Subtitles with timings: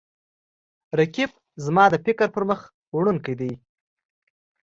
[0.99, 1.31] رقیب
[1.65, 2.59] زما د فکر پرمخ
[2.97, 3.51] وړونکی دی